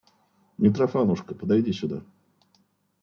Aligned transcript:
Митрофанушка, 0.57 1.35
подойди 1.35 1.71
сюда. 1.73 2.01